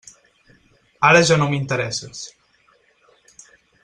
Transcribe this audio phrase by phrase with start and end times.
[1.09, 2.23] Ara ja no m'interesses.